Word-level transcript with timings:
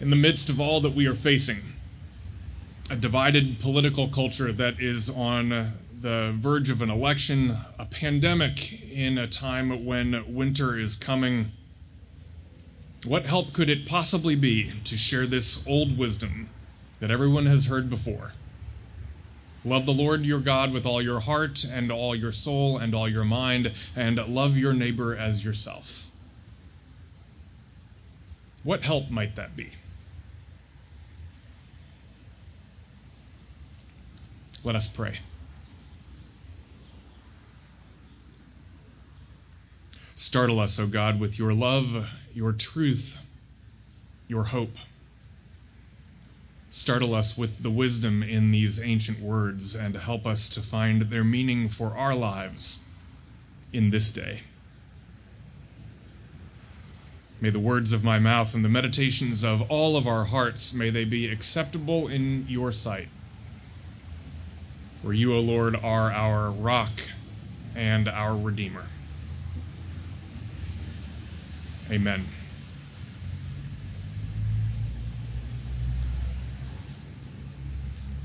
In 0.00 0.10
the 0.10 0.16
midst 0.16 0.50
of 0.50 0.60
all 0.60 0.80
that 0.80 0.94
we 0.94 1.06
are 1.06 1.14
facing, 1.14 1.60
a 2.90 2.96
divided 2.96 3.60
political 3.60 4.08
culture 4.08 4.50
that 4.50 4.80
is 4.80 5.08
on 5.08 5.72
the 6.00 6.34
verge 6.36 6.68
of 6.68 6.82
an 6.82 6.90
election, 6.90 7.56
a 7.78 7.86
pandemic 7.86 8.90
in 8.90 9.18
a 9.18 9.28
time 9.28 9.84
when 9.84 10.34
winter 10.34 10.78
is 10.78 10.96
coming, 10.96 11.52
what 13.04 13.24
help 13.24 13.52
could 13.52 13.70
it 13.70 13.86
possibly 13.86 14.34
be 14.34 14.72
to 14.86 14.96
share 14.96 15.26
this 15.26 15.64
old 15.66 15.96
wisdom 15.96 16.48
that 16.98 17.12
everyone 17.12 17.46
has 17.46 17.66
heard 17.66 17.88
before? 17.88 18.32
Love 19.64 19.86
the 19.86 19.94
Lord 19.94 20.26
your 20.26 20.40
God 20.40 20.72
with 20.72 20.86
all 20.86 21.00
your 21.00 21.20
heart 21.20 21.64
and 21.64 21.92
all 21.92 22.16
your 22.16 22.32
soul 22.32 22.78
and 22.78 22.94
all 22.96 23.08
your 23.08 23.24
mind, 23.24 23.72
and 23.94 24.16
love 24.16 24.56
your 24.58 24.74
neighbor 24.74 25.16
as 25.16 25.42
yourself. 25.44 26.10
What 28.64 28.82
help 28.82 29.08
might 29.08 29.36
that 29.36 29.56
be? 29.56 29.70
Let 34.64 34.76
us 34.76 34.88
pray. 34.88 35.18
Startle 40.14 40.58
us, 40.60 40.78
O 40.78 40.86
God, 40.86 41.20
with 41.20 41.38
your 41.38 41.52
love, 41.52 42.08
your 42.32 42.52
truth, 42.52 43.18
your 44.26 44.42
hope. 44.42 44.74
Startle 46.70 47.14
us 47.14 47.36
with 47.36 47.62
the 47.62 47.70
wisdom 47.70 48.22
in 48.22 48.50
these 48.50 48.80
ancient 48.80 49.20
words 49.20 49.76
and 49.76 49.94
help 49.94 50.26
us 50.26 50.48
to 50.50 50.62
find 50.62 51.02
their 51.02 51.24
meaning 51.24 51.68
for 51.68 51.94
our 51.96 52.14
lives 52.14 52.82
in 53.72 53.90
this 53.90 54.10
day. 54.12 54.40
May 57.40 57.50
the 57.50 57.60
words 57.60 57.92
of 57.92 58.02
my 58.02 58.18
mouth 58.18 58.54
and 58.54 58.64
the 58.64 58.70
meditations 58.70 59.44
of 59.44 59.70
all 59.70 59.98
of 59.98 60.08
our 60.08 60.24
hearts 60.24 60.72
may 60.72 60.88
they 60.88 61.04
be 61.04 61.28
acceptable 61.28 62.08
in 62.08 62.46
your 62.48 62.72
sight. 62.72 63.08
For 65.04 65.12
you, 65.12 65.34
O 65.34 65.40
Lord, 65.40 65.76
are 65.76 66.10
our 66.10 66.50
rock 66.50 66.90
and 67.76 68.08
our 68.08 68.34
redeemer. 68.34 68.86
Amen. 71.90 72.24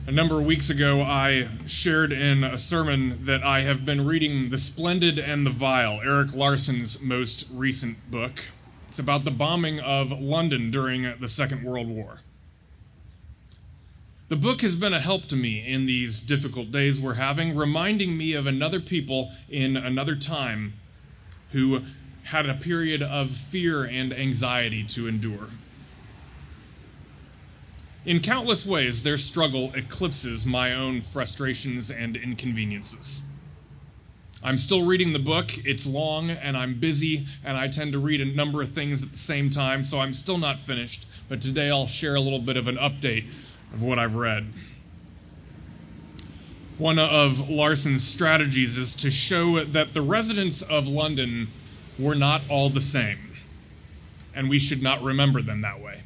A 0.07 0.11
number 0.13 0.39
of 0.39 0.45
weeks 0.45 0.69
ago, 0.69 1.01
I 1.01 1.49
shared 1.67 2.13
in 2.13 2.45
a 2.45 2.57
sermon 2.57 3.25
that 3.25 3.43
I 3.43 3.59
have 3.63 3.85
been 3.85 4.05
reading 4.05 4.49
The 4.49 4.57
Splendid 4.57 5.19
and 5.19 5.45
the 5.45 5.51
Vile, 5.51 5.99
Erik 6.01 6.33
Larson's 6.33 7.01
most 7.01 7.49
recent 7.51 8.09
book. 8.09 8.41
It's 8.87 8.99
about 8.99 9.25
the 9.25 9.31
bombing 9.31 9.81
of 9.81 10.13
London 10.13 10.71
during 10.71 11.13
the 11.19 11.27
Second 11.27 11.63
World 11.63 11.89
War. 11.89 12.21
The 14.29 14.35
book 14.35 14.61
has 14.61 14.75
been 14.75 14.93
a 14.93 14.99
help 14.99 15.25
to 15.29 15.35
me 15.35 15.65
in 15.65 15.87
these 15.87 16.19
difficult 16.19 16.71
days 16.71 17.01
we're 17.01 17.15
having, 17.15 17.55
reminding 17.55 18.15
me 18.15 18.33
of 18.33 18.45
another 18.45 18.79
people 18.79 19.31
in 19.49 19.75
another 19.75 20.15
time 20.15 20.73
who 21.51 21.81
had 22.21 22.47
a 22.47 22.53
period 22.53 23.01
of 23.01 23.31
fear 23.31 23.85
and 23.85 24.13
anxiety 24.13 24.83
to 24.83 25.07
endure. 25.07 25.49
In 28.05 28.19
countless 28.19 28.67
ways, 28.67 29.01
their 29.01 29.17
struggle 29.17 29.73
eclipses 29.73 30.45
my 30.45 30.75
own 30.75 31.01
frustrations 31.01 31.89
and 31.89 32.15
inconveniences. 32.15 33.23
I'm 34.43 34.59
still 34.59 34.85
reading 34.85 35.11
the 35.11 35.17
book. 35.17 35.57
It's 35.65 35.87
long 35.87 36.29
and 36.29 36.55
I'm 36.55 36.79
busy, 36.79 37.25
and 37.43 37.57
I 37.57 37.67
tend 37.67 37.93
to 37.93 37.99
read 37.99 38.21
a 38.21 38.25
number 38.25 38.61
of 38.61 38.73
things 38.73 39.01
at 39.01 39.11
the 39.11 39.17
same 39.17 39.49
time, 39.49 39.83
so 39.83 39.99
I'm 39.99 40.13
still 40.13 40.37
not 40.37 40.59
finished. 40.59 41.07
But 41.27 41.41
today 41.41 41.71
I'll 41.71 41.87
share 41.87 42.13
a 42.13 42.21
little 42.21 42.39
bit 42.39 42.57
of 42.57 42.67
an 42.67 42.77
update 42.77 43.25
of 43.73 43.81
what 43.81 43.99
I've 43.99 44.15
read. 44.15 44.45
One 46.77 46.97
of 46.97 47.49
Larson's 47.49 48.07
strategies 48.07 48.77
is 48.77 48.95
to 48.95 49.11
show 49.11 49.63
that 49.63 49.93
the 49.93 50.01
residents 50.01 50.61
of 50.61 50.87
London 50.87 51.49
were 51.97 52.15
not 52.15 52.41
all 52.49 52.69
the 52.69 52.81
same, 52.81 53.17
and 54.33 54.49
we 54.49 54.59
should 54.59 54.81
not 54.81 55.03
remember 55.03 55.41
them 55.41 55.61
that 55.61 55.81
way. 55.81 55.99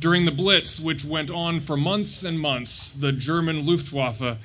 During 0.00 0.24
the 0.24 0.32
Blitz, 0.32 0.80
which 0.80 1.04
went 1.04 1.30
on 1.30 1.60
for 1.60 1.76
months 1.76 2.24
and 2.24 2.40
months, 2.40 2.92
the 2.92 3.12
German 3.12 3.66
Luftwaffe 3.66 4.38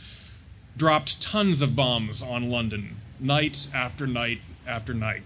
dropped 0.77 1.21
tons 1.21 1.61
of 1.61 1.75
bombs 1.75 2.21
on 2.21 2.49
London, 2.49 2.95
night 3.19 3.67
after 3.73 4.05
night 4.05 4.41
after 4.67 4.93
night. 4.93 5.23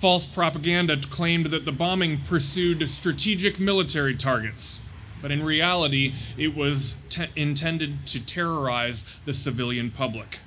False 0.00 0.26
propaganda 0.26 0.96
claimed 0.96 1.46
that 1.46 1.64
the 1.64 1.72
bombing 1.72 2.18
pursued 2.18 2.88
strategic 2.90 3.58
military 3.58 4.14
targets, 4.14 4.80
but 5.20 5.30
in 5.30 5.42
reality, 5.42 6.14
it 6.36 6.54
was 6.54 6.94
te- 7.10 7.26
intended 7.34 8.06
to 8.06 8.24
terrorize 8.24 9.02
the 9.24 9.32
civilian 9.32 9.90
public 9.90 10.38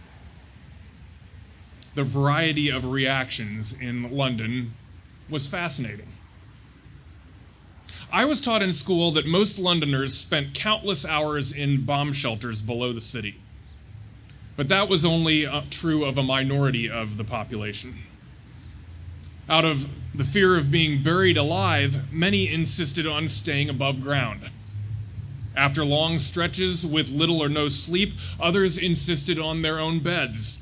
the 1.94 2.04
variety 2.04 2.70
of 2.70 2.86
reactions 2.86 3.74
in 3.74 4.12
London 4.12 4.74
was 5.30 5.48
fascinating. 5.48 6.08
I 8.12 8.26
was 8.26 8.42
taught 8.42 8.62
in 8.62 8.74
school 8.74 9.12
that 9.12 9.26
most 9.26 9.60
Londoners 9.60 10.18
spent 10.18 10.54
countless 10.54 11.06
hours 11.06 11.52
in 11.52 11.86
bomb 11.86 12.14
shelters 12.14 12.62
below 12.62 12.94
the 12.94 13.02
city. 13.02 13.36
But 14.58 14.70
that 14.70 14.90
was 14.90 15.06
only 15.06 15.46
uh, 15.46 15.62
true 15.70 16.06
of 16.06 16.18
a 16.18 16.24
minority 16.24 16.90
of 16.90 17.18
the 17.18 17.24
population. 17.24 17.94
Out 19.52 19.66
of 19.66 19.86
the 20.16 20.24
fear 20.24 20.56
of 20.58 20.72
being 20.72 21.04
buried 21.04 21.36
alive, 21.36 22.14
many 22.14 22.50
insisted 22.50 23.06
on 23.06 23.28
staying 23.28 23.68
above 23.70 24.00
ground. 24.00 24.50
After 25.54 25.84
long 25.84 26.20
stretches 26.20 26.86
with 26.86 27.12
little 27.12 27.44
or 27.44 27.50
no 27.50 27.68
sleep, 27.68 28.14
others 28.40 28.78
insisted 28.78 29.40
on 29.40 29.62
their 29.62 29.80
own 29.80 30.00
beds 30.00 30.58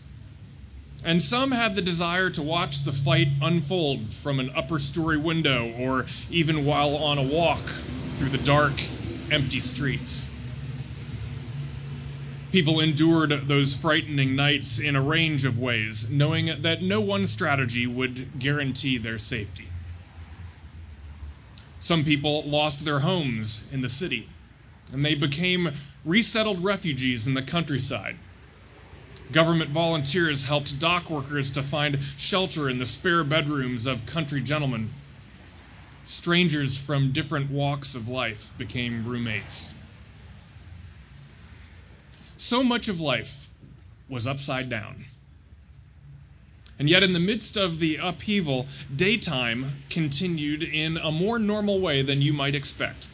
and 1.04 1.22
some 1.22 1.52
had 1.52 1.76
the 1.76 1.82
desire 1.82 2.30
to 2.32 2.42
watch 2.42 2.84
the 2.84 2.92
fight 2.92 3.28
unfold 3.42 4.12
from 4.12 4.40
an 4.40 4.52
upper 4.56 4.80
story 4.80 5.18
window 5.18 5.72
or 5.78 6.06
even 6.30 6.66
while 6.66 6.96
on 6.96 7.18
a 7.18 7.24
walk 7.24 7.72
through 8.18 8.30
the 8.30 8.38
dark, 8.38 8.82
empty 9.32 9.62
streets. 9.62 10.19
People 12.52 12.80
endured 12.80 13.48
those 13.48 13.76
frightening 13.76 14.36
nights 14.36 14.80
in 14.80 14.96
a 14.96 15.02
range 15.02 15.46
of 15.46 15.60
ways, 15.60 16.10
knowing 16.10 16.62
that 16.64 16.82
no 16.82 17.00
one 17.00 17.28
strategy 17.28 17.86
would 17.86 18.40
guarantee 18.40 18.98
their 18.98 19.20
safety. 19.20 19.68
Some 21.80 22.04
people 22.04 22.50
lost 22.50 22.84
their 22.84 23.00
homes 23.00 23.64
in 23.72 23.82
the 23.82 23.90
city, 23.90 24.28
and 24.92 25.06
they 25.06 25.16
became 25.16 25.72
resettled 26.04 26.64
refugees 26.64 27.28
in 27.28 27.34
the 27.34 27.42
countryside 27.42 28.16
Government 29.32 29.70
volunteers 29.70 30.44
helped 30.44 30.80
dock 30.80 31.12
workers 31.12 31.52
to 31.52 31.62
find 31.62 32.00
shelter 32.18 32.68
in 32.68 32.80
the 32.80 32.86
spare 32.88 33.24
bedrooms 33.24 33.86
of 33.86 34.08
country 34.08 34.42
gentlemen. 34.42 34.90
Strangers 36.06 36.80
from 36.80 37.12
different 37.12 37.52
walks 37.52 37.94
of 37.94 38.08
life 38.08 38.52
became 38.58 39.06
roommates. 39.06 39.76
So 42.40 42.64
much 42.64 42.88
of 42.88 43.02
life 43.02 43.50
was 44.08 44.26
upside 44.26 44.70
down. 44.70 45.04
And 46.80 46.90
yet, 46.90 47.04
in 47.04 47.12
the 47.12 47.20
midst 47.20 47.58
of 47.58 47.80
the 47.80 47.98
upheaval, 47.98 48.66
daytime 48.96 49.84
continued 49.90 50.64
in 50.64 50.96
a 50.96 51.12
more 51.12 51.38
normal 51.38 51.82
way 51.82 52.02
than 52.02 52.22
you 52.22 52.32
might 52.32 52.56
expect, 52.56 53.10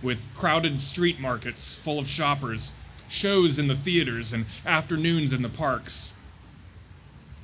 with 0.00 0.32
crowded 0.36 0.78
street 0.78 1.18
markets 1.18 1.76
full 1.76 1.98
of 1.98 2.06
shoppers 2.06 2.70
shows 3.08 3.58
in 3.58 3.66
the 3.66 3.74
theaters 3.74 4.32
and 4.32 4.46
afternoons 4.64 5.32
in 5.32 5.42
the 5.42 5.48
parks. 5.48 6.12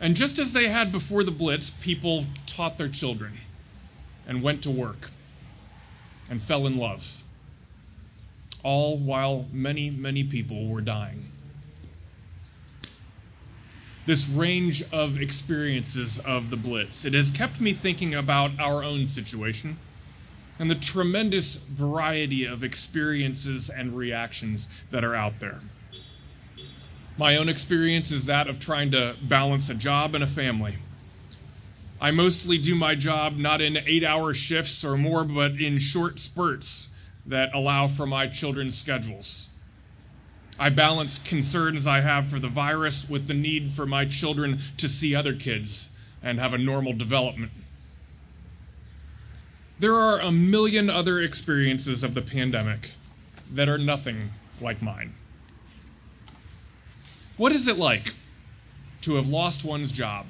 And 0.01 0.15
just 0.15 0.39
as 0.39 0.53
they 0.53 0.69
had 0.69 0.93
before 0.93 1.25
the 1.25 1.33
Blitz, 1.33 1.71
people 1.71 2.27
taught 2.47 2.79
their 2.79 2.89
children 2.89 3.33
and 4.29 4.41
went 4.41 4.63
to 4.63 4.71
work 4.71 5.11
and 6.31 6.41
fell 6.41 6.69
in 6.69 6.77
love, 6.77 7.18
all 8.63 8.99
while 8.99 9.47
many, 9.53 9.91
many 9.91 10.25
people 10.25 10.67
were 10.69 10.81
dying. 10.81 11.31
This 14.07 14.29
range 14.29 14.83
of 14.93 15.21
experiences 15.21 16.19
of 16.19 16.51
the 16.51 16.57
Blitz, 16.57 17.05
it 17.05 17.15
has 17.15 17.31
kept 17.31 17.61
me 17.61 17.75
thinking 17.75 18.15
about 18.15 18.59
our 18.59 18.83
own 18.83 19.07
situation 19.07 19.77
and 20.59 20.71
the 20.71 20.75
tremendous 20.75 21.57
variety 21.57 22.47
of 22.47 22.65
experiences 22.65 23.71
and 23.71 23.97
reactions 23.97 24.69
that 24.91 25.05
are 25.05 25.15
out 25.15 25.39
there. 25.41 25.61
My 27.17 27.37
own 27.37 27.49
experience 27.49 28.11
is 28.11 28.27
that 28.27 28.49
of 28.49 28.59
trying 28.59 28.93
to 28.93 29.15
balance 29.23 29.71
a 29.71 29.75
job 29.75 30.15
and 30.15 30.25
a 30.25 30.27
family. 30.27 30.77
I 32.01 32.13
mostly 32.13 32.59
do 32.59 32.75
my 32.75 32.95
job 32.95 33.37
not 33.37 33.61
in 33.61 33.77
eight 33.77 34.05
hour 34.05 34.33
shifts 34.35 34.85
or 34.85 34.97
more, 34.97 35.25
but 35.25 35.53
in 35.61 35.79
short 35.79 36.19
spurts 36.19 36.89
that 37.29 37.55
allow 37.55 37.89
for 37.89 38.07
my 38.07 38.27
children's 38.27 38.77
schedules. 38.77 39.49
I 40.59 40.71
balance 40.71 41.21
concerns 41.21 41.87
I 41.87 42.01
have 42.01 42.29
for 42.29 42.41
the 42.41 42.49
virus 42.49 43.09
with 43.09 43.29
the 43.29 43.35
need 43.35 43.73
for 43.73 43.87
my 43.87 44.07
children 44.07 44.59
to 44.79 44.89
see 44.89 45.15
other 45.15 45.35
kids 45.35 45.89
and 46.23 46.41
have 46.41 46.53
a 46.53 46.59
normal 46.59 46.95
development. 46.95 47.53
There 49.79 49.95
are 49.95 50.19
a 50.19 50.33
million 50.33 50.91
other 50.91 51.21
experiences 51.21 52.03
of 52.03 52.15
the 52.15 52.23
pandemic 52.23 52.91
that 53.53 53.69
are 53.69 53.79
nothing 53.79 54.31
like 54.61 54.83
mine. 54.83 55.15
What 57.37 57.53
is 57.53 57.69
it 57.69 57.79
like 57.79 58.13
to 59.03 59.15
have 59.15 59.29
lost 59.29 59.65
one's 59.65 59.93
job 59.93 60.27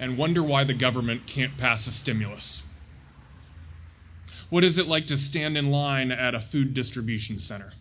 and 0.00 0.18
wonder 0.18 0.42
why 0.42 0.64
the 0.64 0.74
government 0.74 1.26
can't 1.26 1.56
pass 1.56 1.86
a 1.86 1.92
stimulus? 1.92 2.59
What 4.50 4.64
is 4.64 4.78
it 4.78 4.88
like 4.88 5.06
to 5.06 5.16
stand 5.16 5.56
in 5.56 5.70
line 5.70 6.10
at 6.10 6.34
a 6.34 6.40
food 6.40 6.74
distribution 6.74 7.38
center? 7.38 7.72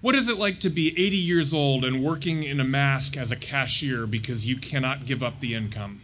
What 0.00 0.14
is 0.14 0.28
it 0.28 0.38
like 0.38 0.60
to 0.60 0.70
be 0.70 0.88
80 0.88 1.16
years 1.18 1.52
old 1.52 1.84
and 1.84 2.02
working 2.02 2.42
in 2.42 2.58
a 2.58 2.64
mask 2.64 3.18
as 3.18 3.32
a 3.32 3.36
cashier 3.36 4.06
because 4.06 4.46
you 4.46 4.56
cannot 4.56 5.04
give 5.04 5.22
up 5.22 5.40
the 5.40 5.54
income? 5.54 6.00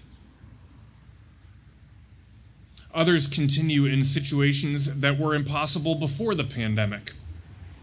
Others 2.93 3.29
continue 3.29 3.87
in 3.87 4.05
situations 4.05 5.01
that 5.01 5.19
were 5.19 5.35
impossible 5.35 5.95
before 5.95 6.35
the 6.35 6.45
pandemic, 6.45 7.15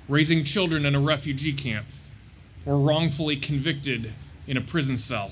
raising 0.07 0.43
children 0.43 0.85
in 0.85 0.93
a 0.93 0.99
refugee 0.99 1.53
camp, 1.53 1.87
or 2.65 2.79
wrongfully 2.79 3.37
convicted 3.37 4.11
in 4.45 4.57
a 4.57 4.61
prison 4.61 4.97
cell. 4.97 5.31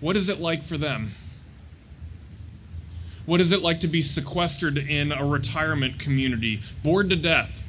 What 0.00 0.16
is 0.16 0.28
it 0.28 0.38
like 0.38 0.64
for 0.64 0.76
them? 0.76 1.12
What 3.26 3.40
is 3.40 3.52
it 3.52 3.62
like 3.62 3.80
to 3.80 3.88
be 3.88 4.02
sequestered 4.02 4.78
in 4.78 5.12
a 5.12 5.24
retirement 5.24 5.98
community, 5.98 6.62
bored 6.82 7.10
to 7.10 7.16
death, 7.16 7.62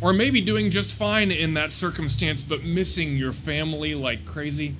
or 0.00 0.12
maybe 0.12 0.40
doing 0.40 0.70
just 0.70 0.94
fine 0.94 1.30
in 1.32 1.54
that 1.54 1.72
circumstance, 1.72 2.42
but 2.42 2.64
missing 2.64 3.16
your 3.16 3.32
family 3.32 3.94
like 3.94 4.24
crazy? 4.24 4.74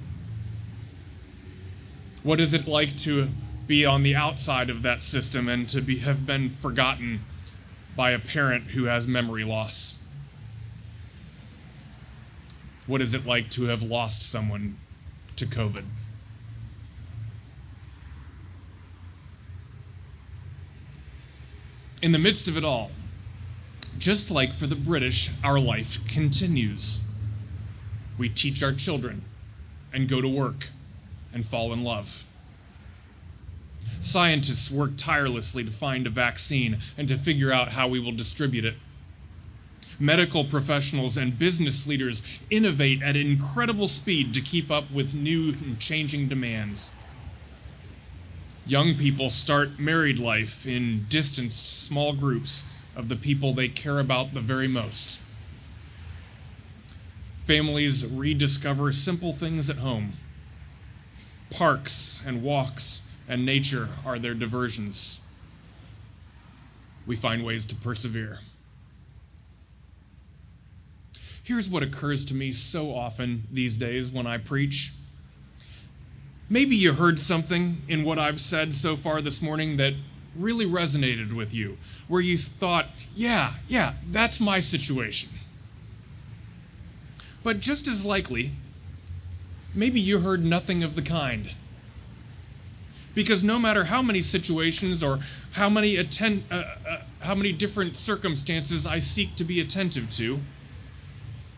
What 2.22 2.40
is 2.40 2.54
it 2.54 2.66
like 2.66 2.96
to 2.98 3.28
be 3.66 3.84
on 3.84 4.02
the 4.02 4.16
outside 4.16 4.70
of 4.70 4.82
that 4.82 5.02
system 5.02 5.48
and 5.48 5.68
to 5.70 5.80
be, 5.80 5.98
have 5.98 6.24
been 6.24 6.50
forgotten 6.50 7.20
by 7.96 8.12
a 8.12 8.18
parent 8.18 8.64
who 8.64 8.84
has 8.84 9.06
memory 9.06 9.44
loss? 9.44 9.94
What 12.86 13.02
is 13.02 13.14
it 13.14 13.26
like 13.26 13.50
to 13.50 13.64
have 13.64 13.82
lost 13.82 14.22
someone 14.22 14.78
to 15.36 15.46
COVID? 15.46 15.84
In 22.00 22.12
the 22.12 22.18
midst 22.18 22.46
of 22.46 22.56
it 22.56 22.64
all, 22.64 22.92
just 23.98 24.30
like 24.30 24.54
for 24.54 24.68
the 24.68 24.76
British, 24.76 25.30
our 25.42 25.58
life 25.58 25.98
continues. 26.06 27.00
We 28.16 28.28
teach 28.28 28.62
our 28.62 28.72
children 28.72 29.22
and 29.92 30.08
go 30.08 30.20
to 30.20 30.28
work 30.28 30.68
and 31.34 31.44
fall 31.44 31.72
in 31.72 31.82
love. 31.82 32.24
Scientists 34.00 34.70
work 34.70 34.92
tirelessly 34.96 35.64
to 35.64 35.72
find 35.72 36.06
a 36.06 36.10
vaccine 36.10 36.78
and 36.96 37.08
to 37.08 37.18
figure 37.18 37.52
out 37.52 37.68
how 37.68 37.88
we 37.88 37.98
will 37.98 38.12
distribute 38.12 38.64
it. 38.64 38.76
Medical 39.98 40.44
professionals 40.44 41.16
and 41.16 41.36
business 41.36 41.88
leaders 41.88 42.22
innovate 42.48 43.02
at 43.02 43.16
incredible 43.16 43.88
speed 43.88 44.34
to 44.34 44.40
keep 44.40 44.70
up 44.70 44.88
with 44.92 45.14
new 45.14 45.50
and 45.50 45.80
changing 45.80 46.28
demands. 46.28 46.92
Young 48.68 48.96
people 48.96 49.30
start 49.30 49.78
married 49.78 50.18
life 50.18 50.66
in 50.66 51.06
distanced 51.08 51.86
small 51.86 52.12
groups 52.12 52.64
of 52.94 53.08
the 53.08 53.16
people 53.16 53.54
they 53.54 53.68
care 53.68 53.98
about 53.98 54.34
the 54.34 54.42
very 54.42 54.68
most. 54.68 55.18
Families 57.46 58.04
rediscover 58.04 58.92
simple 58.92 59.32
things 59.32 59.70
at 59.70 59.76
home. 59.76 60.12
Parks 61.48 62.20
and 62.26 62.42
walks 62.42 63.00
and 63.26 63.46
nature 63.46 63.88
are 64.04 64.18
their 64.18 64.34
diversions. 64.34 65.22
We 67.06 67.16
find 67.16 67.46
ways 67.46 67.64
to 67.66 67.74
persevere. 67.74 68.38
Here's 71.44 71.70
what 71.70 71.82
occurs 71.82 72.26
to 72.26 72.34
me 72.34 72.52
so 72.52 72.94
often 72.94 73.44
these 73.50 73.78
days 73.78 74.10
when 74.10 74.26
I 74.26 74.36
preach. 74.36 74.92
Maybe 76.50 76.76
you 76.76 76.94
heard 76.94 77.20
something 77.20 77.82
in 77.88 78.04
what 78.04 78.18
I've 78.18 78.40
said 78.40 78.74
so 78.74 78.96
far 78.96 79.20
this 79.20 79.42
morning 79.42 79.76
that 79.76 79.92
really 80.34 80.66
resonated 80.66 81.32
with 81.32 81.52
you, 81.52 81.76
where 82.06 82.20
you 82.20 82.38
thought, 82.38 82.86
yeah, 83.14 83.52
yeah, 83.68 83.92
that's 84.10 84.40
my 84.40 84.60
situation. 84.60 85.28
But 87.42 87.60
just 87.60 87.86
as 87.86 88.04
likely, 88.04 88.50
maybe 89.74 90.00
you 90.00 90.18
heard 90.18 90.44
nothing 90.44 90.84
of 90.84 90.94
the 90.94 91.02
kind. 91.02 91.50
Because 93.14 93.42
no 93.42 93.58
matter 93.58 93.84
how 93.84 94.00
many 94.00 94.22
situations 94.22 95.02
or 95.02 95.18
how 95.50 95.68
many 95.68 95.96
atten- 95.96 96.44
uh, 96.50 96.64
uh, 96.88 97.00
how 97.20 97.34
many 97.34 97.52
different 97.52 97.96
circumstances 97.96 98.86
I 98.86 99.00
seek 99.00 99.36
to 99.36 99.44
be 99.44 99.60
attentive 99.60 100.12
to, 100.14 100.38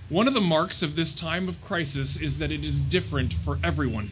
one 0.08 0.26
of 0.26 0.34
the 0.34 0.40
marks 0.40 0.82
of 0.82 0.96
this 0.96 1.14
time 1.14 1.48
of 1.48 1.60
crisis 1.62 2.16
is 2.16 2.38
that 2.38 2.50
it 2.50 2.64
is 2.64 2.82
different 2.82 3.32
for 3.32 3.58
everyone. 3.62 4.10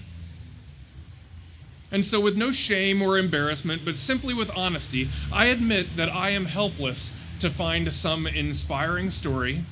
And 1.91 2.05
so, 2.05 2.21
with 2.21 2.37
no 2.37 2.51
shame 2.51 3.01
or 3.01 3.17
embarrassment, 3.17 3.85
but 3.85 3.97
simply 3.97 4.35
with 4.35 4.51
honesty, 4.55 5.11
I 5.33 5.47
admit 5.47 5.97
that 5.97 6.11
I 6.11 6.31
am 6.31 6.45
helpless 6.45 7.13
to 7.41 7.49
find 7.51 7.91
some 7.93 8.27
inspiring 8.27 9.11
story, 9.11 9.65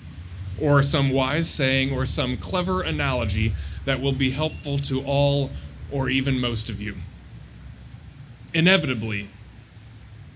or 0.58 0.82
some 0.82 1.10
wise 1.10 1.48
saying, 1.50 1.92
or 1.92 2.06
some 2.06 2.38
clever 2.38 2.80
analogy 2.80 3.54
that 3.84 4.00
will 4.00 4.12
be 4.12 4.30
helpful 4.30 4.78
to 4.78 5.02
all 5.02 5.50
or 5.90 6.08
even 6.08 6.38
most 6.40 6.70
of 6.70 6.80
you. 6.80 6.96
Inevitably, 8.54 9.28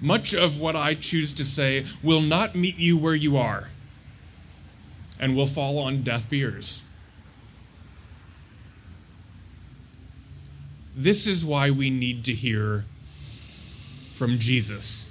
much 0.03 0.35
of 0.35 0.61
what 0.61 0.77
I 0.77 0.95
choose 0.95 1.35
to 1.35 1.45
say 1.47 1.87
will 2.03 2.21
not 2.21 2.55
meet 2.55 2.77
you 2.77 2.99
where 2.99 3.15
you 3.15 3.39
are 3.39 3.69
and 5.19 5.35
will 5.37 5.47
fall 5.47 5.79
on 5.79 6.03
deaf 6.03 6.31
ears. 6.33 6.90
This 11.03 11.27
is 11.27 11.45
why 11.47 11.71
we 11.71 11.89
need 11.89 12.27
to 12.27 12.35
hear 12.35 12.85
from 14.17 14.39
Jesus. 14.39 15.09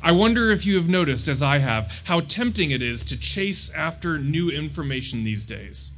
I 0.00 0.12
wonder 0.12 0.52
if 0.52 0.64
you 0.64 0.76
have 0.76 0.88
noticed, 0.88 1.26
as 1.26 1.42
I 1.42 1.58
have, 1.58 1.90
how 2.04 2.20
tempting 2.20 2.70
it 2.70 2.80
is 2.80 3.04
to 3.04 3.18
chase 3.18 3.70
after 3.70 4.18
new 4.18 4.50
information 4.50 5.24
these 5.24 5.46
days. 5.46 5.90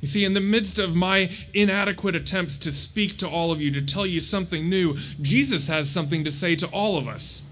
You 0.00 0.08
see, 0.08 0.24
in 0.24 0.32
the 0.32 0.40
midst 0.40 0.78
of 0.78 0.96
my 0.96 1.30
inadequate 1.52 2.16
attempts 2.16 2.56
to 2.58 2.72
speak 2.72 3.18
to 3.18 3.28
all 3.28 3.52
of 3.52 3.60
you, 3.60 3.72
to 3.72 3.82
tell 3.82 4.06
you 4.06 4.20
something 4.20 4.70
new, 4.70 4.96
Jesus 5.20 5.68
has 5.68 5.90
something 5.90 6.24
to 6.24 6.32
say 6.32 6.56
to 6.56 6.66
all 6.68 6.96
of 6.96 7.08
us 7.08 7.42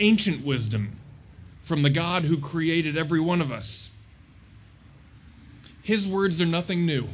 ancient 0.00 0.44
wisdom 0.44 0.98
from 1.62 1.82
the 1.82 1.88
God 1.88 2.24
who 2.24 2.38
created 2.40 2.98
every 2.98 3.20
one 3.20 3.40
of 3.40 3.52
us. 3.52 3.90
His 5.84 6.08
words 6.08 6.40
are 6.40 6.46
nothing 6.46 6.86
new. 6.86 7.06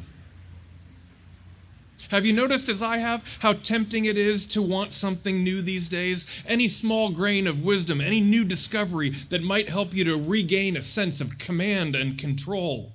Have 2.08 2.24
you 2.24 2.32
noticed, 2.32 2.68
as 2.68 2.82
I 2.82 2.98
have, 2.98 3.22
how 3.40 3.52
tempting 3.52 4.04
it 4.04 4.16
is 4.16 4.46
to 4.48 4.62
want 4.62 4.92
something 4.92 5.44
new 5.44 5.60
these 5.60 5.88
days? 5.88 6.24
Any 6.46 6.68
small 6.68 7.10
grain 7.10 7.46
of 7.46 7.62
wisdom, 7.62 8.00
any 8.00 8.20
new 8.20 8.44
discovery 8.44 9.10
that 9.28 9.42
might 9.42 9.68
help 9.68 9.94
you 9.94 10.04
to 10.04 10.16
regain 10.16 10.76
a 10.76 10.82
sense 10.82 11.20
of 11.20 11.38
command 11.38 11.94
and 11.94 12.16
control. 12.16 12.92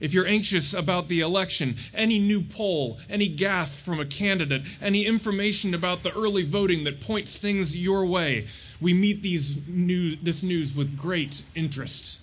If 0.00 0.12
you're 0.12 0.26
anxious 0.26 0.74
about 0.74 1.08
the 1.08 1.20
election, 1.20 1.76
any 1.94 2.18
new 2.18 2.42
poll, 2.42 2.98
any 3.08 3.34
gaffe 3.34 3.82
from 3.84 4.00
a 4.00 4.06
candidate, 4.06 4.62
any 4.82 5.06
information 5.06 5.72
about 5.72 6.02
the 6.02 6.14
early 6.14 6.44
voting 6.44 6.84
that 6.84 7.00
points 7.00 7.36
things 7.36 7.74
your 7.76 8.04
way, 8.04 8.48
we 8.80 8.92
meet 8.92 9.22
these 9.22 9.56
this 10.22 10.42
news 10.42 10.74
with 10.74 10.96
great 10.96 11.42
interest. 11.54 12.20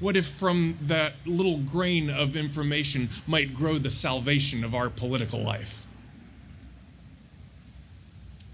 What 0.00 0.16
if 0.16 0.26
from 0.26 0.78
that 0.82 1.14
little 1.26 1.58
grain 1.58 2.08
of 2.08 2.36
information 2.36 3.08
might 3.26 3.54
grow 3.54 3.78
the 3.78 3.90
salvation 3.90 4.62
of 4.62 4.74
our 4.74 4.90
political 4.90 5.42
life? 5.42 5.84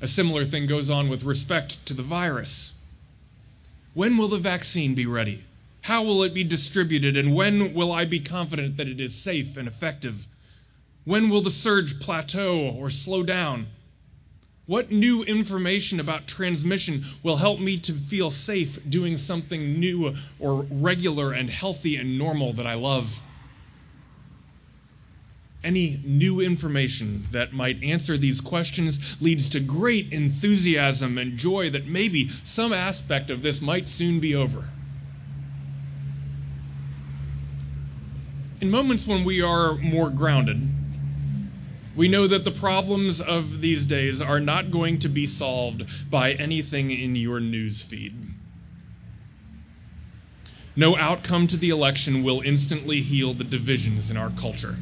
A 0.00 0.06
similar 0.06 0.44
thing 0.46 0.66
goes 0.66 0.88
on 0.88 1.08
with 1.08 1.22
respect 1.22 1.86
to 1.86 1.94
the 1.94 2.02
virus. 2.02 2.72
When 3.92 4.16
will 4.16 4.28
the 4.28 4.38
vaccine 4.38 4.94
be 4.94 5.06
ready? 5.06 5.44
How 5.82 6.04
will 6.04 6.22
it 6.22 6.32
be 6.32 6.44
distributed? 6.44 7.18
And 7.18 7.34
when 7.34 7.74
will 7.74 7.92
I 7.92 8.06
be 8.06 8.20
confident 8.20 8.78
that 8.78 8.88
it 8.88 9.00
is 9.02 9.14
safe 9.14 9.58
and 9.58 9.68
effective? 9.68 10.26
When 11.04 11.28
will 11.28 11.42
the 11.42 11.50
surge 11.50 12.00
plateau 12.00 12.70
or 12.70 12.88
slow 12.88 13.22
down? 13.22 13.66
What 14.66 14.90
new 14.90 15.22
information 15.24 16.00
about 16.00 16.26
transmission 16.26 17.04
will 17.22 17.36
help 17.36 17.60
me 17.60 17.78
to 17.80 17.92
feel 17.92 18.30
safe 18.30 18.78
doing 18.88 19.18
something 19.18 19.78
new 19.78 20.14
or 20.38 20.66
regular 20.70 21.32
and 21.32 21.50
healthy 21.50 21.96
and 21.96 22.18
normal 22.18 22.54
that 22.54 22.66
I 22.66 22.74
love? 22.74 23.18
Any 25.62 25.98
new 26.04 26.40
information 26.40 27.24
that 27.32 27.52
might 27.52 27.82
answer 27.82 28.16
these 28.16 28.40
questions 28.40 29.20
leads 29.20 29.50
to 29.50 29.60
great 29.60 30.12
enthusiasm 30.12 31.18
and 31.18 31.38
joy 31.38 31.70
that 31.70 31.86
maybe 31.86 32.28
some 32.28 32.72
aspect 32.72 33.30
of 33.30 33.42
this 33.42 33.60
might 33.60 33.88
soon 33.88 34.20
be 34.20 34.34
over. 34.34 34.64
in 38.64 38.70
moments 38.70 39.06
when 39.06 39.24
we 39.24 39.42
are 39.42 39.74
more 39.74 40.08
grounded, 40.08 40.58
we 41.96 42.08
know 42.08 42.26
that 42.26 42.44
the 42.44 42.50
problems 42.50 43.20
of 43.20 43.60
these 43.60 43.86
days 43.86 44.20
are 44.20 44.40
not 44.40 44.70
going 44.70 44.98
to 45.00 45.08
be 45.08 45.26
solved 45.26 46.10
by 46.10 46.32
anything 46.32 46.90
in 46.90 47.14
your 47.14 47.40
news 47.40 47.82
feed. 47.82 48.14
No 50.76 50.96
outcome 50.96 51.46
to 51.48 51.56
the 51.56 51.70
election 51.70 52.24
will 52.24 52.40
instantly 52.40 53.00
heal 53.00 53.32
the 53.32 53.44
divisions 53.44 54.10
in 54.10 54.16
our 54.16 54.30
culture. 54.30 54.76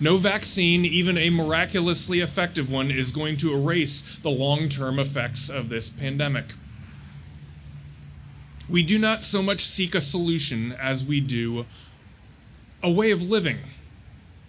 No 0.00 0.16
vaccine, 0.16 0.84
even 0.84 1.16
a 1.16 1.30
miraculously 1.30 2.20
effective 2.20 2.70
one, 2.70 2.90
is 2.90 3.12
going 3.12 3.36
to 3.38 3.54
erase 3.54 4.18
the 4.22 4.30
long 4.30 4.68
term 4.68 4.98
effects 4.98 5.48
of 5.48 5.68
this 5.68 5.88
pandemic. 5.88 6.46
We 8.68 8.82
do 8.82 8.98
not 8.98 9.22
so 9.22 9.42
much 9.42 9.64
seek 9.64 9.94
a 9.94 10.00
solution 10.00 10.72
as 10.72 11.04
we 11.04 11.20
do 11.20 11.66
a 12.82 12.90
way 12.90 13.12
of 13.12 13.22
living 13.22 13.58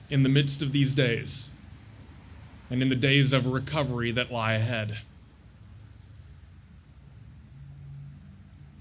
in 0.09 0.23
the 0.23 0.29
midst 0.29 0.61
of 0.61 0.71
these 0.71 0.93
days 0.93 1.49
and 2.69 2.81
in 2.81 2.89
the 2.89 2.95
days 2.95 3.33
of 3.33 3.47
recovery 3.47 4.11
that 4.11 4.31
lie 4.31 4.53
ahead. 4.53 4.97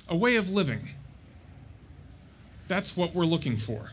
A 0.09 0.16
way 0.16 0.37
of 0.37 0.50
living. 0.50 0.88
That's 2.69 2.97
what 2.97 3.14
we're 3.14 3.25
looking 3.25 3.57
for. 3.59 3.90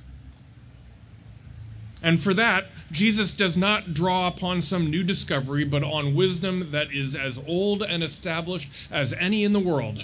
And 2.04 2.22
for 2.22 2.34
that, 2.34 2.66
Jesus 2.92 3.34
does 3.34 3.58
not 3.58 3.94
draw 3.94 4.28
upon 4.28 4.62
some 4.62 4.90
new 4.90 5.04
discovery, 5.04 5.66
but 5.66 5.84
on 5.84 6.16
wisdom 6.16 6.72
that 6.72 6.92
is 6.92 7.16
as 7.16 7.38
old 7.38 7.84
and 7.84 8.04
established 8.04 8.72
as 8.90 9.14
any 9.14 9.44
in 9.44 9.54
the 9.54 9.60
world, 9.60 10.04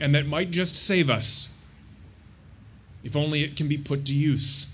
and 0.00 0.14
that 0.14 0.26
might 0.26 0.50
just 0.50 0.74
save 0.74 1.10
us, 1.10 1.50
if 3.04 3.14
only 3.14 3.42
it 3.42 3.56
can 3.56 3.68
be 3.68 3.76
put 3.76 4.06
to 4.06 4.14
use. 4.14 4.71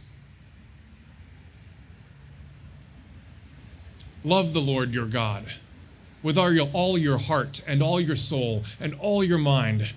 Love 4.25 4.53
the 4.53 4.61
Lord 4.61 4.93
your 4.93 5.07
God 5.07 5.45
with 6.23 6.37
all 6.39 6.99
your, 6.99 7.19
heart 7.19 7.63
and 7.69 7.83
all 7.83 8.01
your 8.01 8.17
soul 8.17 8.65
and 8.81 8.95
all 8.95 9.23
your 9.23 9.39
mind, 9.39 9.89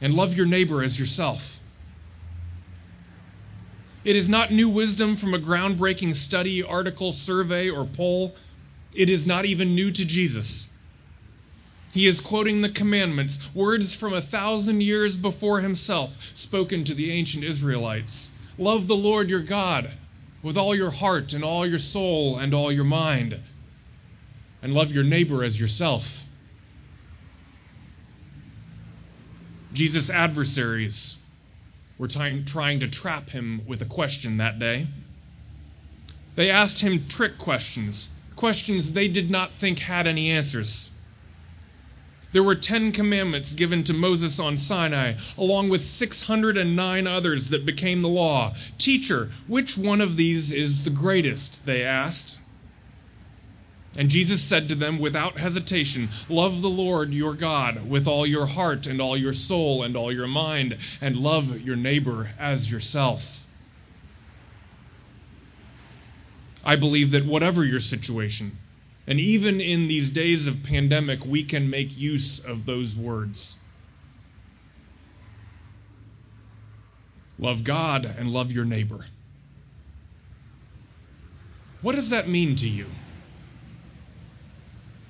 and 0.00 0.14
love 0.14 0.36
your 0.36 0.46
neighbor 0.46 0.82
as 0.82 0.98
yourself. 0.98 1.60
It 4.04 4.16
is 4.16 4.28
not 4.28 4.52
new 4.52 4.68
wisdom 4.68 5.16
from 5.16 5.32
a 5.32 5.38
groundbreaking 5.38 6.16
study, 6.16 6.62
article, 6.62 7.12
survey, 7.12 7.70
or 7.70 7.84
poll. 7.84 8.34
It 8.92 9.08
is 9.08 9.26
not 9.26 9.44
even 9.44 9.74
new 9.74 9.90
to 9.90 10.04
Jesus. 10.04 10.68
He 11.92 12.06
is 12.08 12.20
quoting 12.20 12.60
the 12.60 12.68
commandments, 12.68 13.38
words 13.54 13.94
from 13.94 14.12
a 14.12 14.20
thousand 14.20 14.82
years 14.82 15.16
before 15.16 15.60
himself, 15.60 16.32
spoken 16.34 16.84
to 16.84 16.94
the 16.94 17.12
ancient 17.12 17.44
Israelites. 17.44 18.30
Love 18.58 18.88
the 18.88 18.96
Lord 18.96 19.30
your 19.30 19.40
God 19.40 19.90
with 20.44 20.58
all 20.58 20.76
your 20.76 20.90
heart 20.90 21.32
and 21.32 21.42
all 21.42 21.66
your 21.66 21.78
soul 21.78 22.38
and 22.38 22.52
all 22.52 22.70
your 22.70 22.84
mind, 22.84 23.40
and 24.62 24.74
love 24.74 24.92
your 24.92 25.02
neighbor 25.02 25.42
as 25.42 25.58
yourself. 25.58 26.22
Jesus' 29.72 30.10
adversaries 30.10 31.16
were 31.98 32.08
trying, 32.08 32.44
trying 32.44 32.80
to 32.80 32.88
trap 32.88 33.30
him 33.30 33.62
with 33.66 33.80
a 33.80 33.86
question 33.86 34.36
that 34.36 34.58
day. 34.58 34.86
They 36.34 36.50
asked 36.50 36.80
him 36.80 37.08
trick 37.08 37.38
questions, 37.38 38.10
questions 38.36 38.92
they 38.92 39.08
did 39.08 39.30
not 39.30 39.50
think 39.50 39.78
had 39.78 40.06
any 40.06 40.30
answers. 40.30 40.90
There 42.34 42.42
were 42.42 42.56
Ten 42.56 42.90
Commandments 42.90 43.52
given 43.52 43.84
to 43.84 43.94
Moses 43.94 44.40
on 44.40 44.58
Sinai, 44.58 45.14
along 45.38 45.68
with 45.68 45.80
609 45.82 47.06
others 47.06 47.50
that 47.50 47.64
became 47.64 48.02
the 48.02 48.08
law. 48.08 48.54
Teacher, 48.76 49.30
which 49.46 49.78
one 49.78 50.00
of 50.00 50.16
these 50.16 50.50
is 50.50 50.82
the 50.82 50.90
greatest? 50.90 51.64
They 51.64 51.84
asked. 51.84 52.40
And 53.96 54.10
Jesus 54.10 54.42
said 54.42 54.70
to 54.70 54.74
them 54.74 54.98
without 54.98 55.38
hesitation, 55.38 56.08
Love 56.28 56.60
the 56.60 56.68
Lord 56.68 57.14
your 57.14 57.34
God 57.34 57.88
with 57.88 58.08
all 58.08 58.26
your 58.26 58.46
heart 58.46 58.88
and 58.88 59.00
all 59.00 59.16
your 59.16 59.32
soul 59.32 59.84
and 59.84 59.96
all 59.96 60.10
your 60.10 60.26
mind, 60.26 60.78
and 61.00 61.14
love 61.14 61.60
your 61.60 61.76
neighbor 61.76 62.34
as 62.40 62.68
yourself. 62.68 63.46
I 66.64 66.74
believe 66.74 67.12
that 67.12 67.24
whatever 67.24 67.62
your 67.64 67.78
situation, 67.78 68.58
and 69.06 69.20
even 69.20 69.60
in 69.60 69.86
these 69.86 70.10
days 70.10 70.46
of 70.46 70.62
pandemic, 70.62 71.24
we 71.26 71.44
can 71.44 71.68
make 71.68 71.96
use 71.96 72.38
of 72.44 72.64
those 72.64 72.96
words. 72.96 73.56
Love 77.38 77.64
God 77.64 78.06
and 78.06 78.30
love 78.30 78.52
your 78.52 78.64
neighbor. 78.64 79.04
What 81.82 81.96
does 81.96 82.10
that 82.10 82.28
mean 82.28 82.56
to 82.56 82.68
you? 82.68 82.86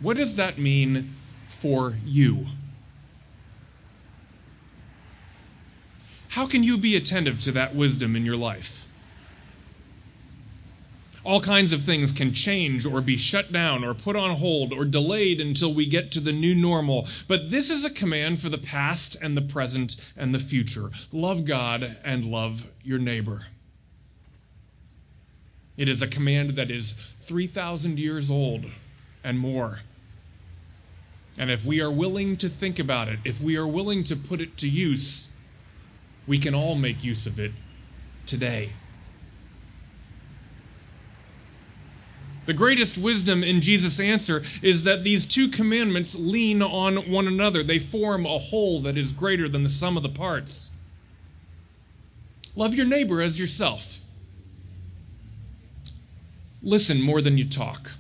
What 0.00 0.16
does 0.16 0.36
that 0.36 0.58
mean 0.58 1.14
for 1.46 1.94
you? 2.04 2.46
How 6.28 6.48
can 6.48 6.64
you 6.64 6.78
be 6.78 6.96
attentive 6.96 7.42
to 7.42 7.52
that 7.52 7.76
wisdom 7.76 8.16
in 8.16 8.26
your 8.26 8.36
life? 8.36 8.83
All 11.24 11.40
kinds 11.40 11.72
of 11.72 11.82
things 11.82 12.12
can 12.12 12.34
change 12.34 12.84
or 12.84 13.00
be 13.00 13.16
shut 13.16 13.50
down 13.50 13.82
or 13.82 13.94
put 13.94 14.14
on 14.14 14.36
hold 14.36 14.74
or 14.74 14.84
delayed 14.84 15.40
until 15.40 15.72
we 15.72 15.86
get 15.86 16.12
to 16.12 16.20
the 16.20 16.32
new 16.32 16.54
normal. 16.54 17.08
But 17.28 17.50
this 17.50 17.70
is 17.70 17.84
a 17.84 17.90
command 17.90 18.40
for 18.40 18.50
the 18.50 18.58
past 18.58 19.16
and 19.22 19.34
the 19.34 19.42
present 19.42 19.96
and 20.18 20.34
the 20.34 20.38
future. 20.38 20.90
Love 21.12 21.46
God 21.46 21.96
and 22.04 22.26
love 22.26 22.66
your 22.82 22.98
neighbor. 22.98 23.46
It 25.78 25.88
is 25.88 26.02
a 26.02 26.06
command 26.06 26.50
that 26.50 26.70
is 26.70 26.92
3,000 27.20 27.98
years 27.98 28.30
old 28.30 28.66
and 29.24 29.38
more. 29.38 29.80
And 31.38 31.50
if 31.50 31.64
we 31.64 31.80
are 31.80 31.90
willing 31.90 32.36
to 32.38 32.48
think 32.48 32.78
about 32.78 33.08
it, 33.08 33.18
if 33.24 33.40
we 33.40 33.56
are 33.56 33.66
willing 33.66 34.04
to 34.04 34.16
put 34.16 34.40
it 34.40 34.58
to 34.58 34.68
use, 34.68 35.28
we 36.26 36.38
can 36.38 36.54
all 36.54 36.74
make 36.74 37.02
use 37.02 37.26
of 37.26 37.40
it 37.40 37.52
today. 38.26 38.70
The 42.46 42.52
greatest 42.52 42.98
wisdom 42.98 43.42
in 43.42 43.60
Jesus' 43.60 44.00
answer 44.00 44.42
is 44.60 44.84
that 44.84 45.02
these 45.02 45.26
two 45.26 45.48
commandments 45.48 46.14
lean 46.14 46.62
on 46.62 47.10
one 47.10 47.26
another. 47.26 47.62
They 47.62 47.78
form 47.78 48.26
a 48.26 48.38
whole 48.38 48.80
that 48.80 48.98
is 48.98 49.12
greater 49.12 49.48
than 49.48 49.62
the 49.62 49.70
sum 49.70 49.96
of 49.96 50.02
the 50.02 50.08
parts. 50.10 50.70
Love 52.54 52.74
your 52.74 52.86
neighbor 52.86 53.22
as 53.22 53.38
yourself. 53.38 54.00
Listen 56.62 57.00
more 57.00 57.20
than 57.20 57.38
you 57.38 57.48
talk. 57.48 57.90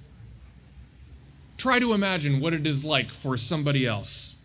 Try 1.56 1.78
to 1.78 1.92
imagine 1.94 2.40
what 2.40 2.52
it 2.52 2.66
is 2.66 2.84
like 2.84 3.12
for 3.12 3.36
somebody 3.36 3.86
else. 3.86 4.36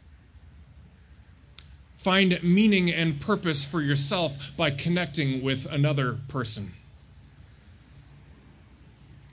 Find 1.98 2.42
meaning 2.44 2.92
and 2.92 3.20
purpose 3.20 3.66
for 3.66 3.82
yourself 3.82 4.54
by 4.56 4.72
connecting 4.72 5.42
with 5.42 5.66
another 5.66 6.18
person. 6.30 6.72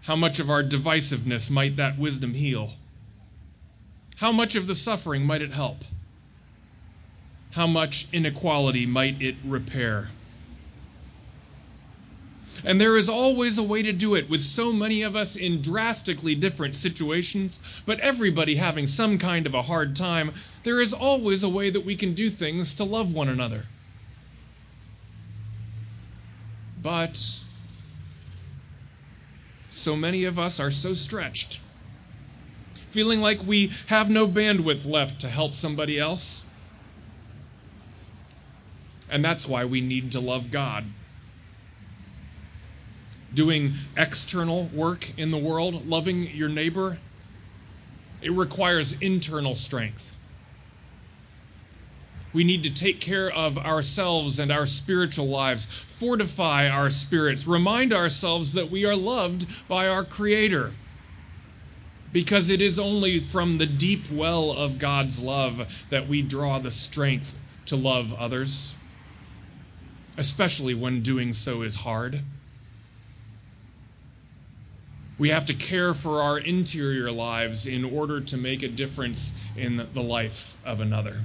How 0.07 0.15
much 0.15 0.39
of 0.39 0.51
our 0.51 0.63
divisiveness 0.63 1.51
might 1.51 1.77
that 1.77 1.99
wisdom 1.99 2.33
heal? 2.33 2.73
How 4.17 4.31
much 4.31 4.55
of 4.55 4.69
the 4.69 4.75
suffering 4.77 5.27
might 5.27 5.43
it 5.43 5.53
help? 5.53 5.85
How 7.51 7.67
much 7.67 8.07
inequality 8.13 8.87
might 8.87 9.21
it 9.21 9.35
repair? 9.45 10.09
And 12.65 12.81
there 12.81 12.97
is 12.97 13.09
always 13.09 13.59
a 13.59 13.65
way 13.65 13.83
to 13.83 13.93
do 13.93 14.15
it 14.15 14.31
with 14.31 14.43
so 14.43 14.73
many 14.73 15.03
of 15.03 15.17
us 15.17 15.35
in 15.35 15.61
drastically 15.61 16.37
different 16.37 16.77
situations, 16.77 17.59
but 17.85 17.99
everybody 17.99 18.55
having 18.55 18.87
some 18.87 19.19
kind 19.19 19.47
of 19.47 19.55
a 19.55 19.63
hard 19.63 19.97
time. 19.97 20.33
There 20.63 20.81
is 20.81 20.93
always 20.93 21.43
a 21.43 21.49
way 21.49 21.71
that 21.71 21.85
we 21.85 21.97
can 21.97 22.15
do 22.15 22.31
things 22.31 22.75
to 22.75 22.85
love 22.85 23.13
one 23.13 23.29
another. 23.29 23.65
But 26.81 27.36
so 29.77 29.97
many 29.97 30.25
of 30.25 30.39
us 30.39 30.61
are 30.61 30.71
so 30.71 30.95
stretched, 30.95 31.61
feeling 32.91 33.21
like 33.21 33.43
we 33.43 33.73
have 33.87 34.11
no 34.11 34.27
bandwidth 34.27 34.87
left 34.87 35.21
to 35.21 35.29
help 35.29 35.55
somebody 35.55 35.99
else. 35.99 36.47
And 39.11 39.25
that's 39.25 39.47
why 39.47 39.67
we 39.67 39.81
need 39.81 40.13
to 40.13 40.21
love 40.21 40.51
God 40.51 40.85
doing 43.37 43.73
external 43.97 44.65
work 44.73 45.07
in 45.19 45.31
the 45.31 45.39
world, 45.39 45.87
loving 45.87 46.23
your 46.35 46.49
neighbor, 46.49 46.99
it 48.23 48.33
requires 48.33 49.01
internal 49.01 49.55
strength. 49.55 50.17
We 52.33 52.45
need 52.45 52.65
to 52.65 52.71
take 52.71 53.01
care 53.01 53.31
of 53.31 53.59
ourselves 53.59 54.39
and 54.39 54.51
our 54.51 54.67
spiritual 54.67 55.27
lives, 55.27 55.67
fortify 56.01 56.69
our 56.69 56.91
spirits, 56.91 57.47
remind 57.47 57.93
ourselves 57.93 58.55
that 58.55 58.71
we 58.71 58.87
are 58.87 58.97
loved 58.97 59.47
by 59.69 59.89
our 59.89 60.05
Creator. 60.05 60.73
Because 62.13 62.51
it 62.51 62.63
is 62.63 62.79
only 62.79 63.21
from 63.21 63.59
the 63.59 63.67
deep 63.67 64.11
well 64.11 64.53
of 64.53 64.79
God's 64.79 65.21
love 65.21 65.61
that 65.91 66.09
we 66.09 66.23
draw 66.23 66.59
the 66.59 66.71
strength 66.71 67.39
to 67.67 67.77
love 67.77 68.15
others. 68.15 68.75
especially 70.17 70.75
when 70.75 71.03
doing 71.03 71.33
so 71.33 71.63
is 71.63 71.77
hard. 71.77 72.21
We 75.19 75.31
have 75.31 75.47
to 75.47 75.55
care 75.55 75.95
for 75.95 76.23
our 76.23 76.39
interior 76.39 77.11
lives 77.11 77.67
in 77.67 77.85
order 77.85 78.21
to 78.23 78.37
make 78.37 78.63
a 78.63 78.69
difference 78.69 79.33
in 79.57 79.77
the 79.77 80.03
life 80.03 80.57
of 80.65 80.81
another. 80.81 81.21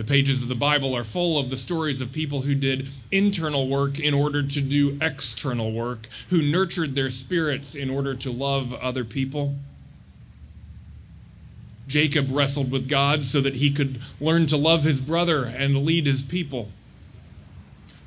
The 0.00 0.06
pages 0.06 0.40
of 0.40 0.48
the 0.48 0.54
Bible 0.54 0.94
are 0.94 1.04
full 1.04 1.38
of 1.38 1.50
the 1.50 1.58
stories 1.58 2.00
of 2.00 2.10
people 2.10 2.40
who 2.40 2.54
did 2.54 2.88
internal 3.12 3.68
work 3.68 3.98
in 3.98 4.14
order 4.14 4.42
to 4.42 4.60
do 4.62 4.96
external 4.98 5.72
work, 5.72 6.08
who 6.30 6.40
nurtured 6.40 6.94
their 6.94 7.10
spirits 7.10 7.74
in 7.74 7.90
order 7.90 8.14
to 8.14 8.30
love 8.30 8.72
other 8.72 9.04
people. 9.04 9.54
Jacob 11.86 12.28
wrestled 12.30 12.70
with 12.70 12.88
God 12.88 13.26
so 13.26 13.42
that 13.42 13.52
he 13.52 13.72
could 13.72 14.00
learn 14.22 14.46
to 14.46 14.56
love 14.56 14.84
his 14.84 15.02
brother 15.02 15.44
and 15.44 15.84
lead 15.84 16.06
his 16.06 16.22
people. 16.22 16.70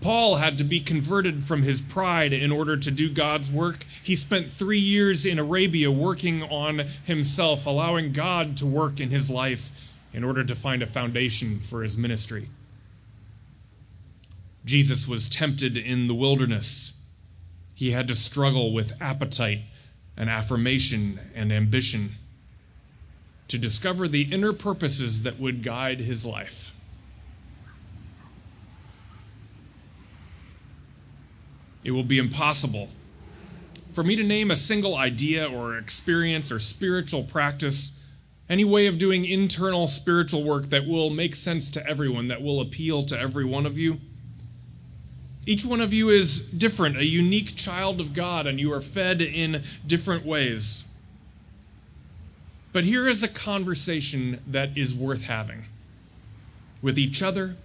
Paul 0.01 0.35
had 0.35 0.57
to 0.57 0.63
be 0.63 0.79
converted 0.79 1.43
from 1.43 1.61
his 1.61 1.79
pride 1.79 2.33
in 2.33 2.51
order 2.51 2.75
to 2.75 2.89
do 2.89 3.07
God's 3.13 3.51
work. 3.51 3.85
He 4.03 4.15
spent 4.15 4.51
three 4.51 4.79
years 4.79 5.27
in 5.27 5.37
Arabia 5.37 5.91
working 5.91 6.41
on 6.41 6.79
himself, 7.05 7.67
allowing 7.67 8.13
God 8.13 8.57
to 8.57 8.65
work 8.65 8.99
in 8.99 9.11
his 9.11 9.29
life 9.29 9.71
in 10.13 10.23
order 10.23 10.43
to 10.43 10.55
find 10.55 10.81
a 10.81 10.87
foundation 10.87 11.59
for 11.59 11.81
his 11.81 11.97
ministry. 11.97 12.47
Jesus 14.65 15.07
was 15.07 15.27
tempted 15.29 15.75
in 15.75 16.07
the 16.07 16.13
wilderness. 16.13 16.93
He 17.75 17.91
had 17.91 18.09
to 18.09 18.15
struggle 18.15 18.73
with 18.73 19.01
appetite 19.01 19.59
and 20.15 20.29
affirmation 20.29 21.19
and 21.35 21.51
ambition 21.51 22.09
to 23.49 23.57
discover 23.57 24.07
the 24.07 24.21
inner 24.21 24.53
purposes 24.53 25.23
that 25.23 25.39
would 25.39 25.63
guide 25.63 25.99
his 25.99 26.25
life. 26.25 26.71
It 31.83 31.91
will 31.91 32.03
be 32.03 32.19
impossible 32.19 32.89
for 33.93 34.03
me 34.03 34.15
to 34.17 34.23
name 34.23 34.51
a 34.51 34.55
single 34.55 34.95
idea 34.95 35.49
or 35.49 35.77
experience 35.77 36.51
or 36.51 36.59
spiritual 36.59 37.23
practice 37.23 37.91
any 38.49 38.65
way 38.65 38.87
of 38.87 38.97
doing 38.97 39.25
internal 39.25 39.87
spiritual 39.87 40.43
work 40.43 40.67
that 40.69 40.87
will 40.87 41.09
make 41.09 41.35
sense 41.35 41.71
to 41.71 41.87
everyone, 41.87 42.27
that 42.27 42.41
will 42.41 42.61
appeal 42.61 43.03
to 43.03 43.19
every 43.19 43.45
one 43.45 43.65
of 43.65 43.77
you. 43.77 43.99
Each 45.45 45.65
one 45.65 45.81
of 45.81 45.93
you 45.93 46.09
is 46.09 46.39
different, 46.39 46.97
a 46.97 47.05
unique 47.05 47.55
child 47.55 47.99
of 47.99 48.13
God, 48.13 48.47
and 48.47 48.59
you 48.59 48.73
are 48.73 48.81
fed 48.81 49.21
in 49.21 49.63
different 49.85 50.25
ways. 50.25 50.83
But 52.71 52.83
here 52.83 53.07
is 53.07 53.23
a 53.23 53.27
conversation 53.27 54.41
that 54.47 54.77
is 54.77 54.95
worth 54.95 55.23
having 55.23 55.63
with 56.81 56.97
each 56.97 57.21
other 57.21 57.55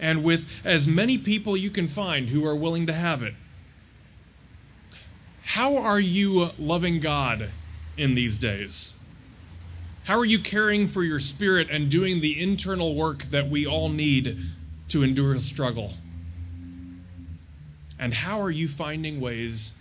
and 0.00 0.24
with 0.24 0.48
as 0.64 0.86
many 0.86 1.18
people 1.18 1.56
you 1.56 1.70
can 1.70 1.88
find 1.88 2.28
who 2.28 2.46
are 2.46 2.56
willing 2.56 2.86
to 2.86 2.92
have 2.92 3.22
it. 3.22 3.34
How 5.44 5.78
are 5.78 6.00
you 6.00 6.50
loving 6.58 7.00
God 7.00 7.50
in 7.96 8.14
these 8.14 8.38
days? 8.38 8.94
How 10.08 10.20
are 10.20 10.24
you 10.24 10.38
caring 10.38 10.88
for 10.88 11.04
your 11.04 11.20
spirit 11.20 11.68
and 11.70 11.90
doing 11.90 12.22
the 12.22 12.40
internal 12.40 12.94
work 12.94 13.24
that 13.24 13.50
we 13.50 13.66
all 13.66 13.90
need 13.90 14.38
to 14.88 15.02
endure 15.02 15.34
a 15.34 15.38
struggle? 15.38 15.92
And 17.98 18.14
how 18.14 18.40
are 18.40 18.50
you 18.50 18.68
finding 18.68 19.20
ways 19.20 19.74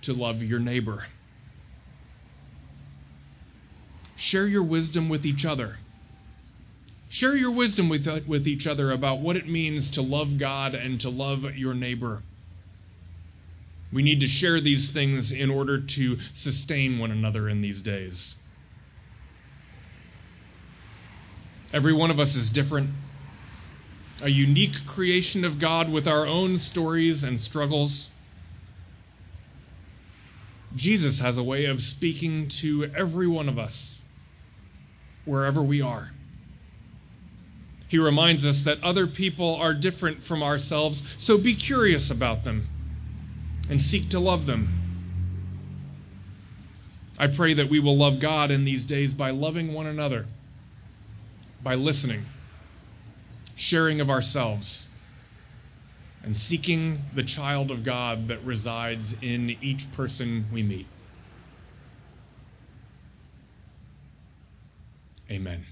to 0.00 0.14
love 0.14 0.42
your 0.42 0.58
neighbor? 0.58 1.06
Share 4.16 4.48
your 4.48 4.64
wisdom 4.64 5.08
with 5.08 5.24
each 5.24 5.46
other. 5.46 5.76
Share 7.08 7.36
your 7.36 7.52
wisdom 7.52 7.88
with, 7.88 8.08
uh, 8.08 8.18
with 8.26 8.48
each 8.48 8.66
other 8.66 8.90
about 8.90 9.20
what 9.20 9.36
it 9.36 9.48
means 9.48 9.90
to 9.90 10.02
love 10.02 10.40
God 10.40 10.74
and 10.74 11.00
to 11.02 11.08
love 11.08 11.44
your 11.54 11.74
neighbor. 11.74 12.20
We 13.92 14.02
need 14.02 14.22
to 14.22 14.26
share 14.26 14.60
these 14.60 14.90
things 14.90 15.30
in 15.30 15.50
order 15.50 15.82
to 15.82 16.18
sustain 16.32 16.98
one 16.98 17.12
another 17.12 17.48
in 17.48 17.60
these 17.60 17.80
days. 17.80 18.34
Every 21.72 21.94
one 21.94 22.10
of 22.10 22.20
us 22.20 22.36
is 22.36 22.50
different, 22.50 22.90
a 24.22 24.28
unique 24.28 24.84
creation 24.86 25.44
of 25.44 25.58
God 25.58 25.90
with 25.90 26.06
our 26.06 26.26
own 26.26 26.58
stories 26.58 27.24
and 27.24 27.40
struggles. 27.40 28.10
Jesus 30.76 31.20
has 31.20 31.38
a 31.38 31.42
way 31.42 31.66
of 31.66 31.82
speaking 31.82 32.48
to 32.48 32.90
every 32.94 33.26
one 33.26 33.48
of 33.48 33.58
us, 33.58 33.98
wherever 35.24 35.62
we 35.62 35.80
are. 35.80 36.10
He 37.88 37.98
reminds 37.98 38.44
us 38.44 38.64
that 38.64 38.82
other 38.84 39.06
people 39.06 39.56
are 39.56 39.72
different 39.72 40.22
from 40.22 40.42
ourselves, 40.42 41.02
so 41.16 41.38
be 41.38 41.54
curious 41.54 42.10
about 42.10 42.44
them 42.44 42.68
and 43.70 43.80
seek 43.80 44.10
to 44.10 44.18
love 44.18 44.44
them. 44.44 44.68
I 47.18 47.28
pray 47.28 47.54
that 47.54 47.70
we 47.70 47.80
will 47.80 47.96
love 47.96 48.20
God 48.20 48.50
in 48.50 48.64
these 48.64 48.84
days 48.84 49.14
by 49.14 49.30
loving 49.30 49.72
one 49.72 49.86
another 49.86 50.26
by 51.62 51.76
listening, 51.76 52.24
sharing 53.56 54.00
of 54.00 54.10
ourselves, 54.10 54.88
and 56.24 56.36
seeking 56.36 57.00
the 57.14 57.22
child 57.22 57.70
of 57.70 57.84
God 57.84 58.28
that 58.28 58.42
resides 58.44 59.14
in 59.22 59.56
each 59.60 59.90
person 59.92 60.46
we 60.52 60.62
meet. 60.62 60.86
Amen. 65.30 65.64